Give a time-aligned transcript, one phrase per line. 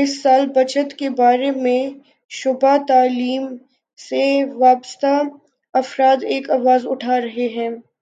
[0.00, 1.82] اس سال بجٹ کے بارے میں
[2.30, 3.44] شعبہ تعلیم
[3.98, 4.22] سے
[4.54, 5.12] وابستہ
[5.74, 7.68] افراد ایک آواز اٹھا رہے ہیں